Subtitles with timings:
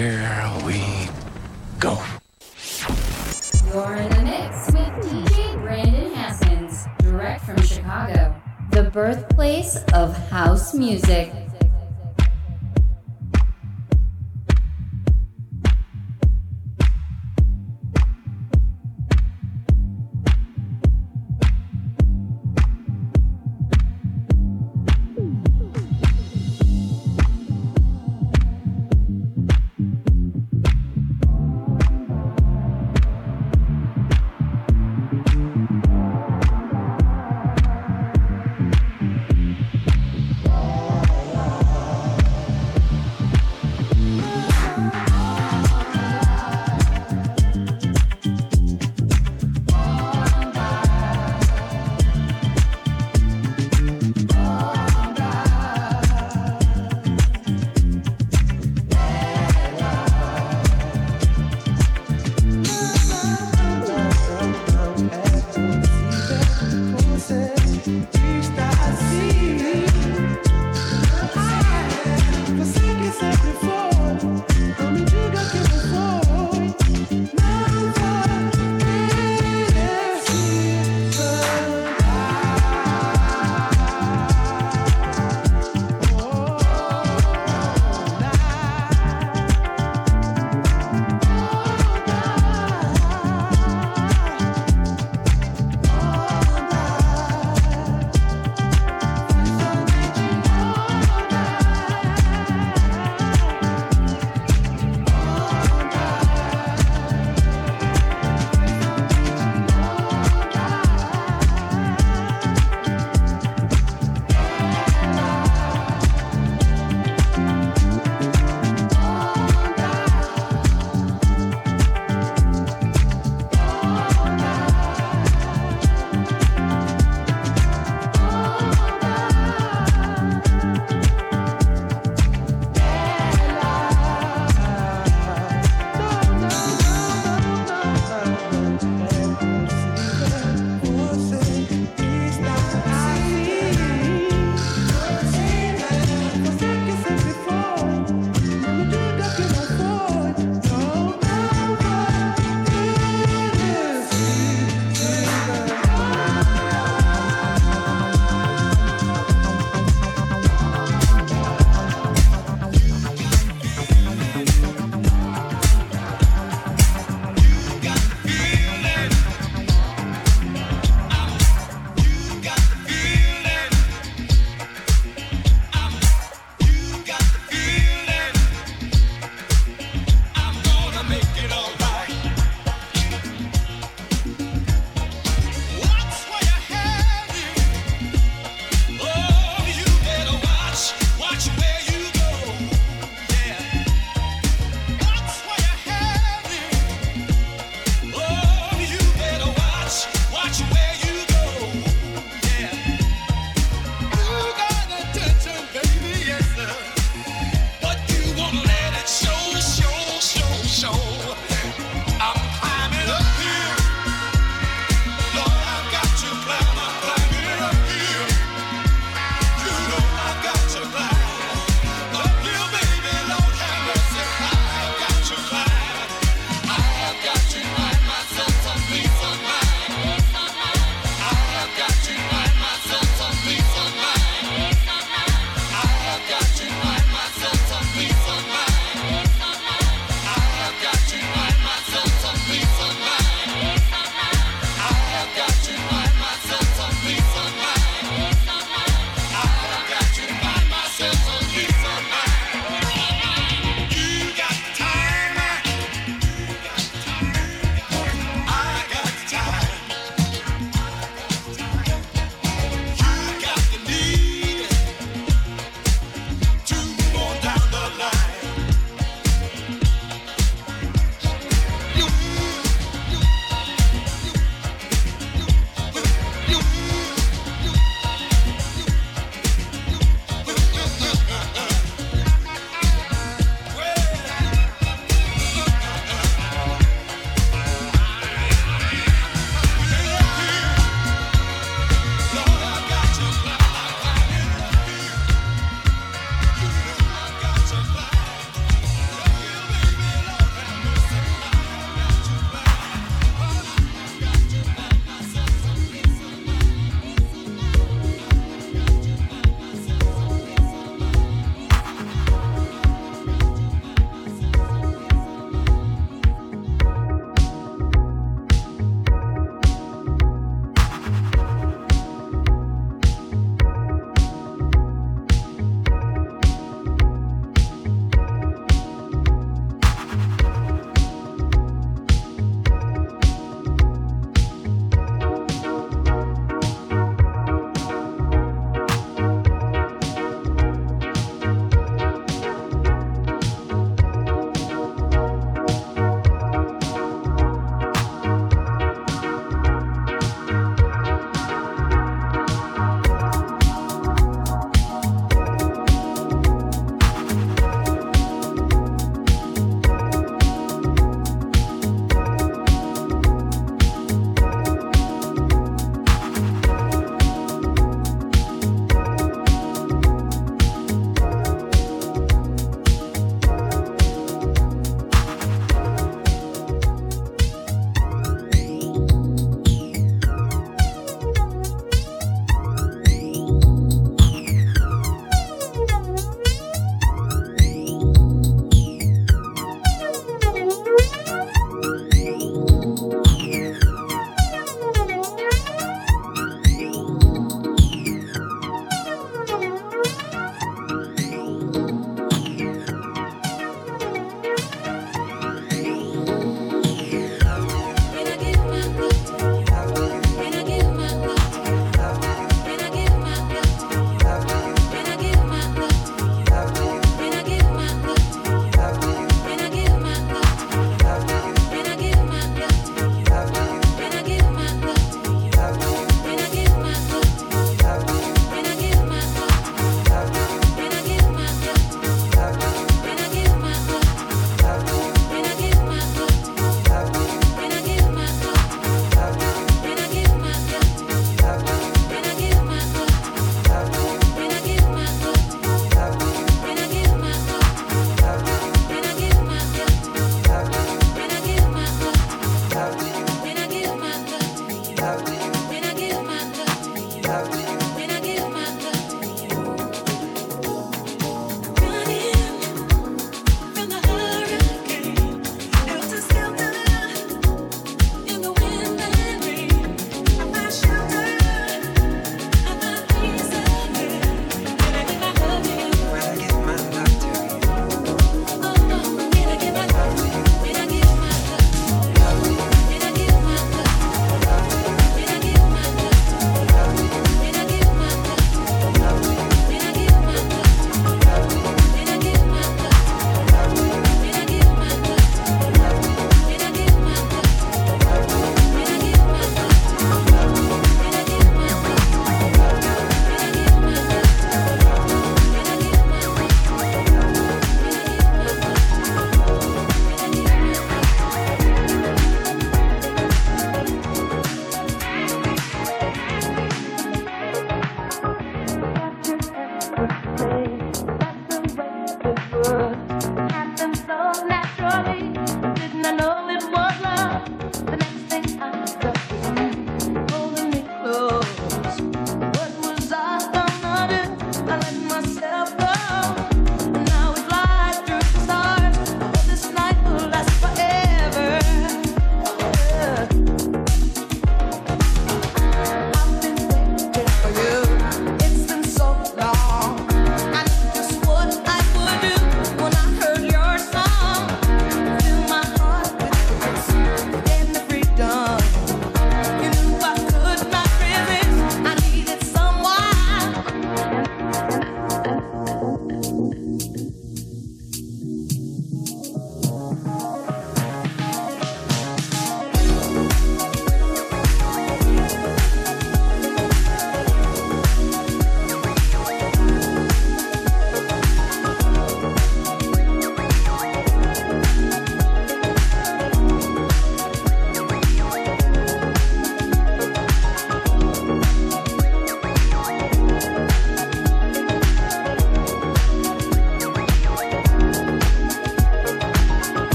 [0.00, 0.80] Here we
[1.78, 2.02] go.
[3.66, 8.34] You're in the mix with DJ Brandon Haskins, direct from Chicago,
[8.70, 11.30] the birthplace of house music.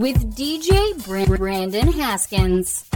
[0.00, 2.89] With DJ Brandon Haskins.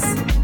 [0.00, 0.37] Haskins.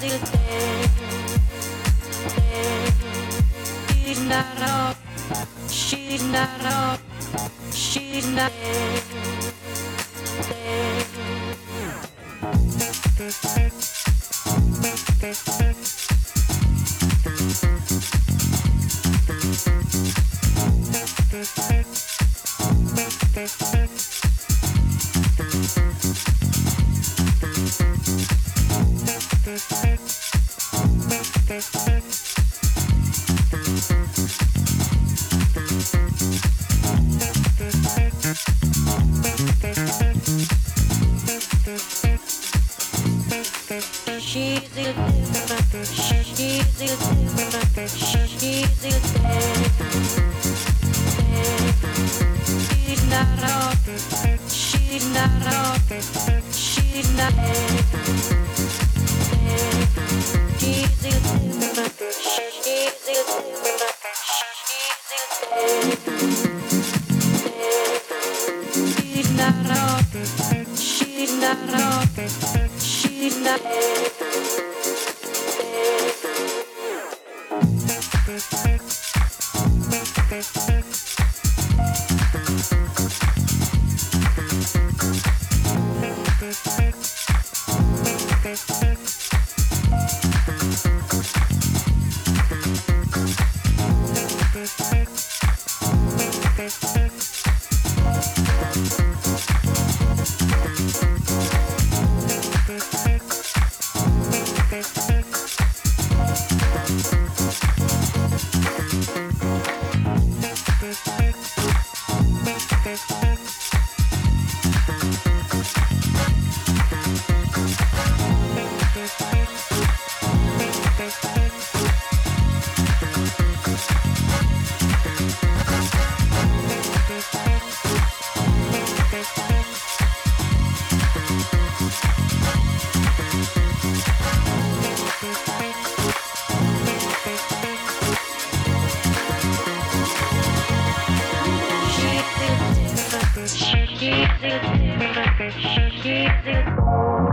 [0.00, 0.41] Thank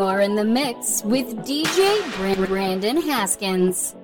[0.00, 3.94] You're in the mix with DJ Brandon Haskins.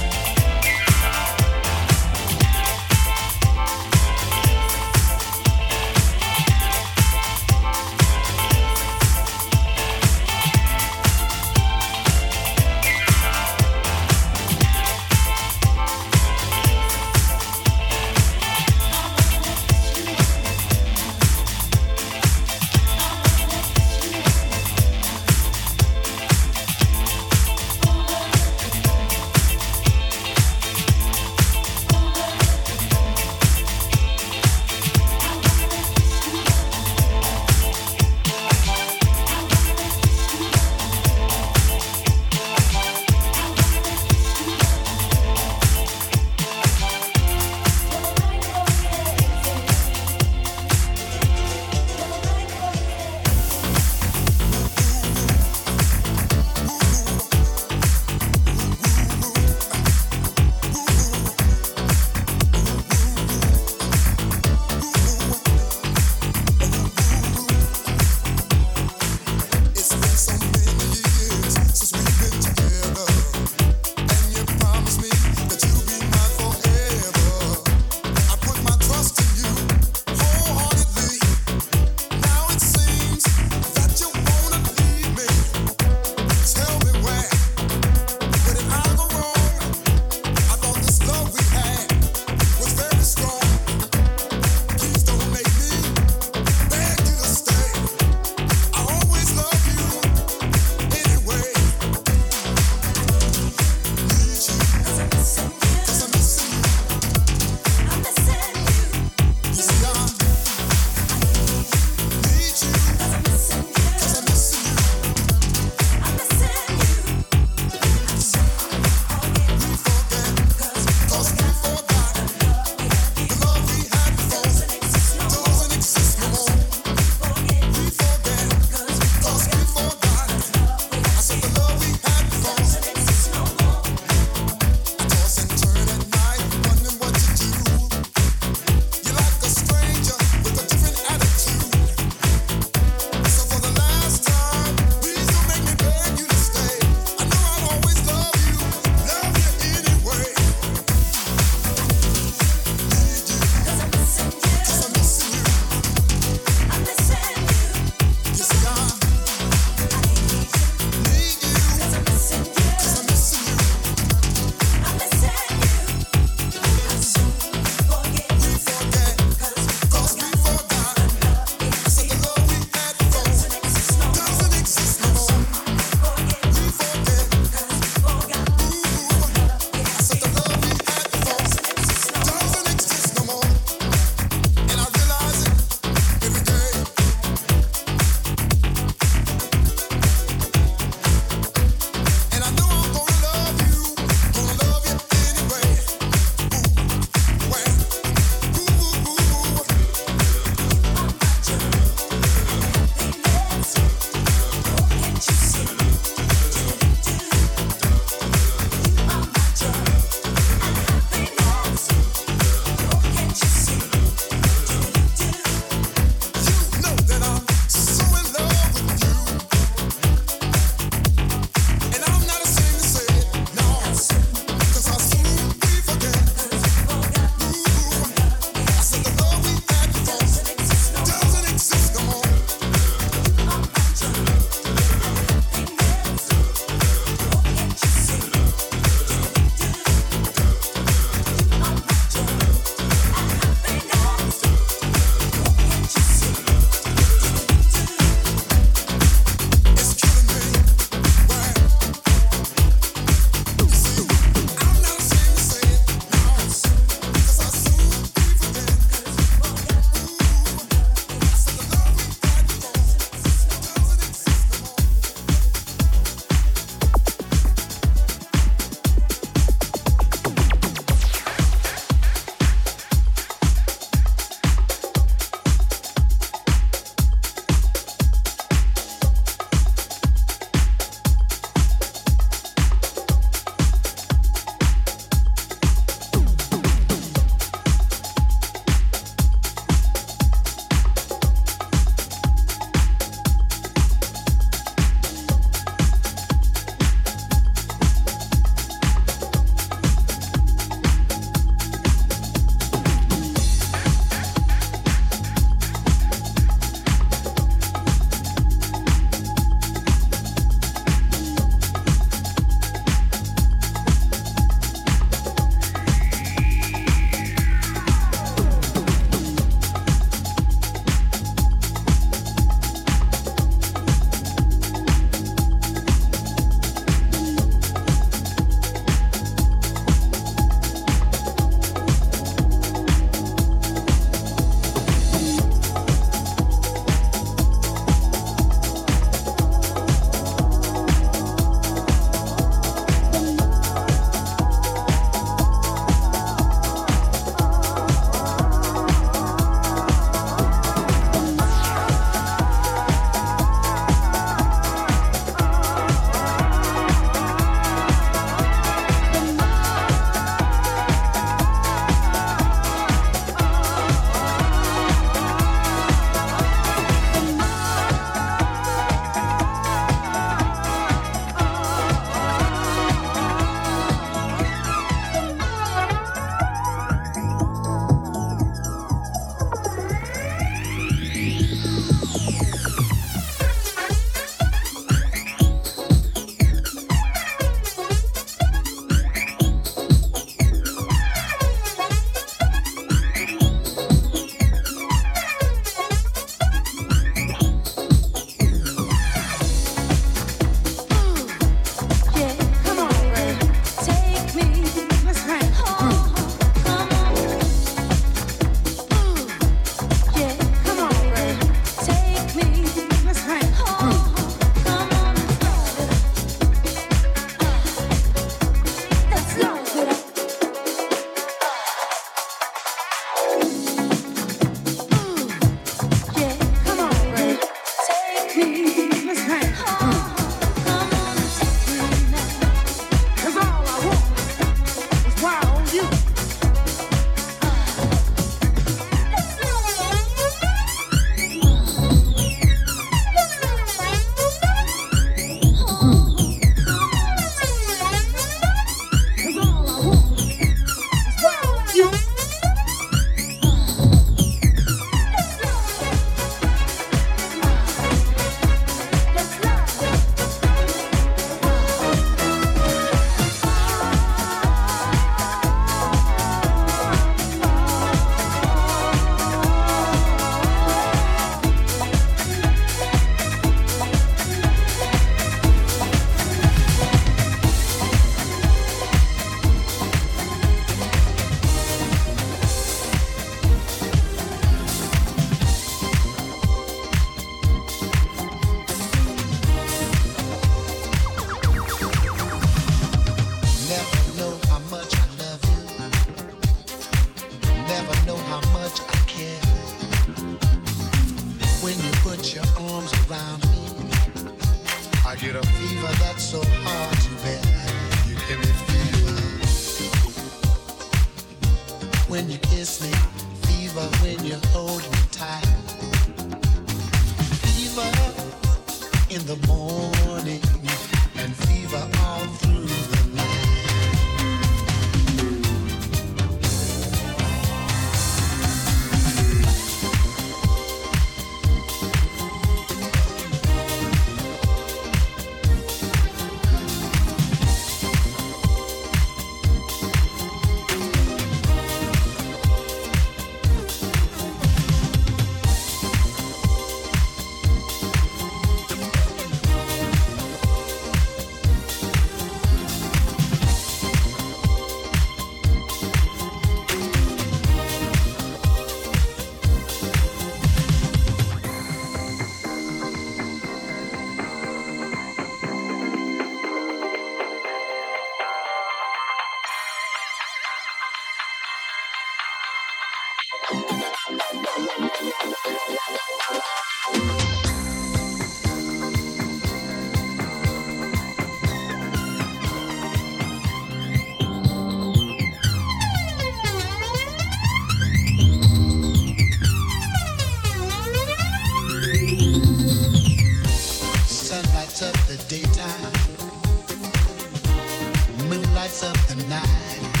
[598.61, 600.00] lights up the night.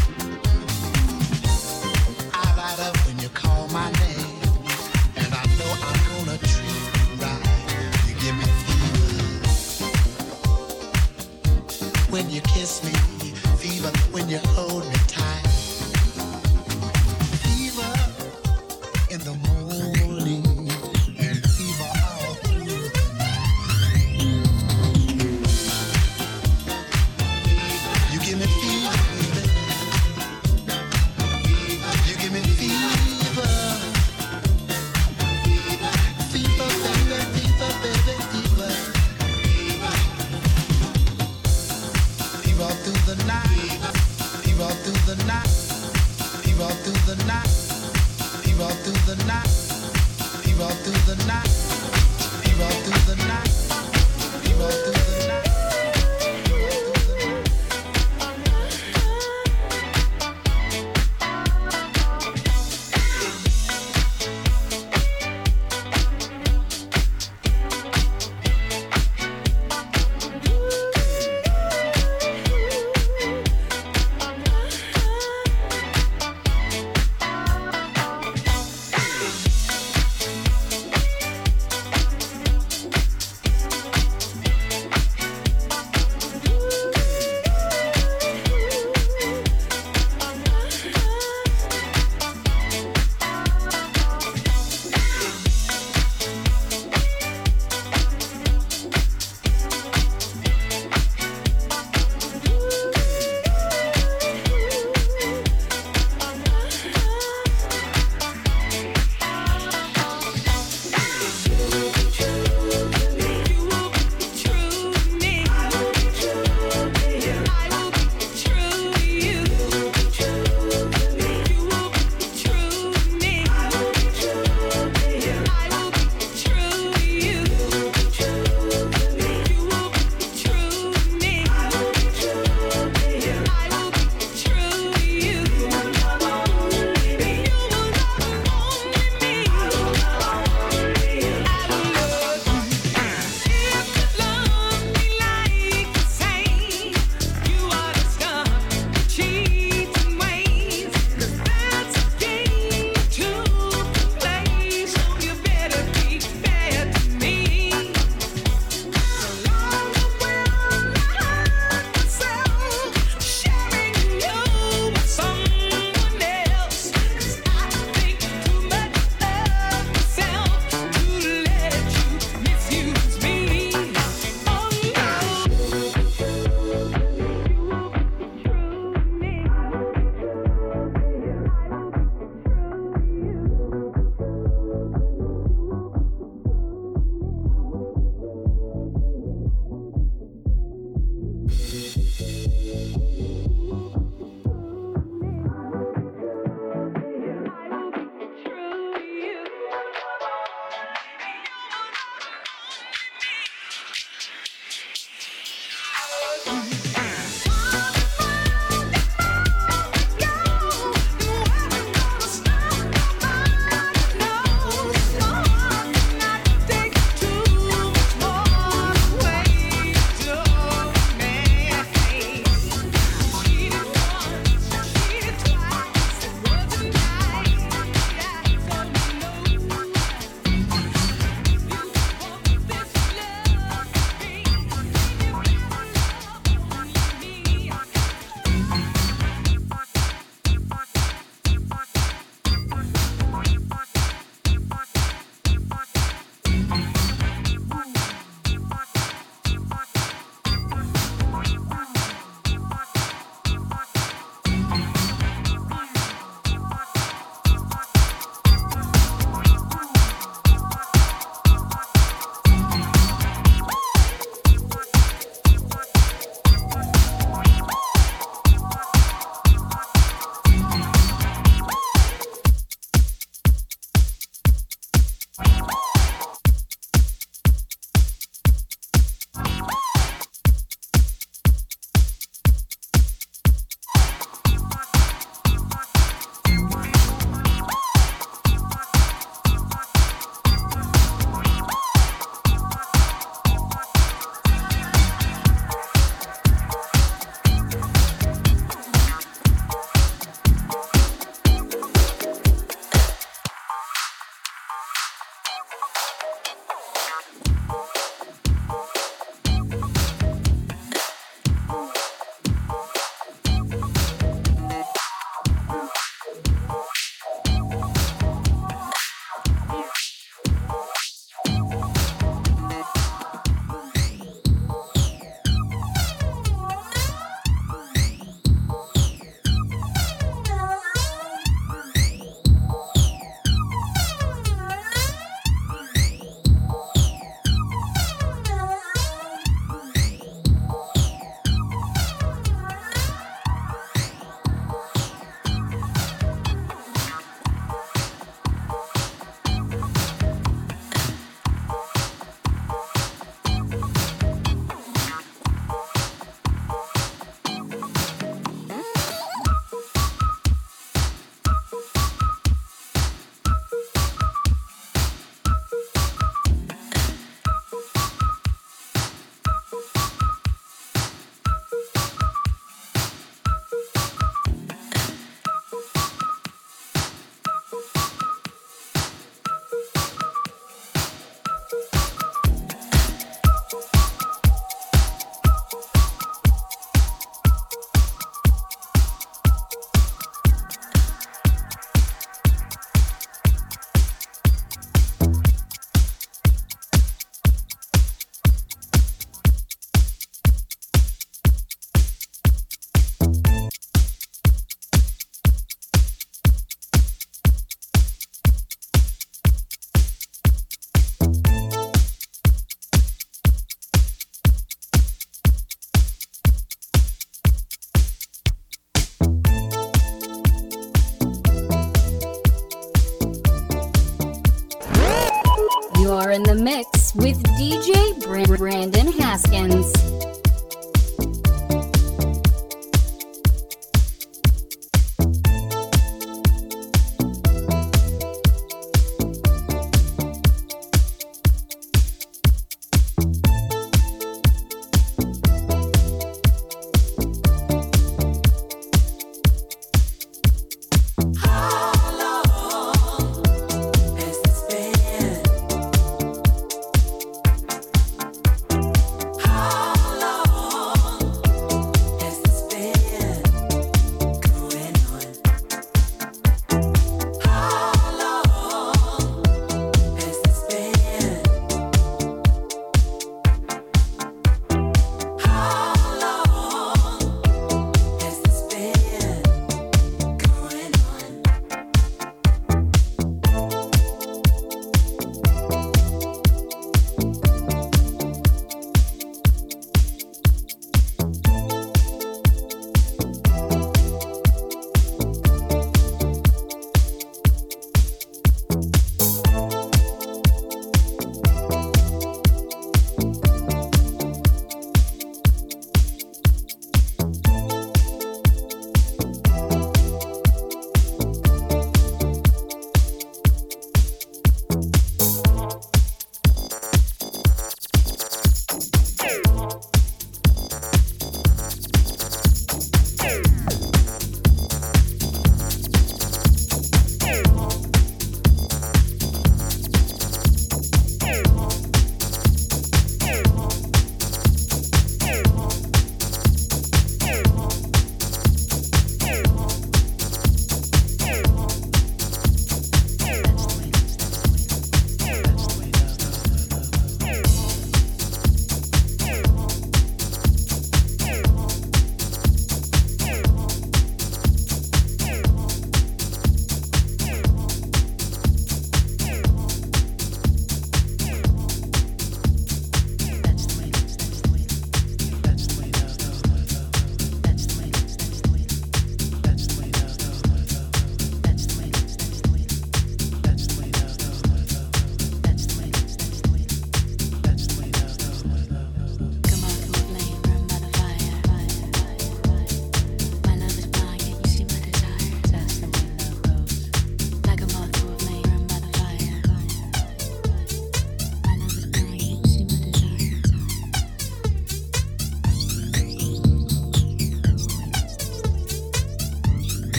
[427.81, 430.40] DJ Brandon Haskins.